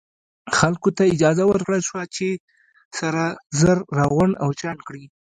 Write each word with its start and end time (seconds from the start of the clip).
خلکو 0.57 0.89
ته 0.97 1.03
اجازه 1.15 1.43
ورکړل 1.47 1.81
شوه 1.89 2.03
چې 2.15 2.27
سره 2.99 3.23
زر 3.59 3.77
راغونډ 3.97 4.33
او 4.43 4.49
چاڼ 4.59 4.77
کړي. 4.87 5.03